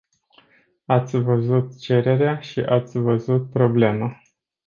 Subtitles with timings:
[0.85, 4.21] Ați văzut cererea și ați văzut problema.